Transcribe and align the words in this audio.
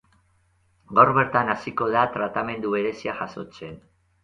Gaur 0.99 1.11
bertan 1.17 1.51
hasiko 1.55 1.91
da 1.97 2.07
tratamendu 2.17 2.75
berezia 2.79 3.17
jasotzen. 3.23 3.81